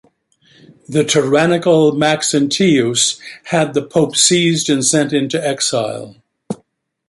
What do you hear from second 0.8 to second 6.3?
The tyrannical Maxentius had the pope seized and sent into exile.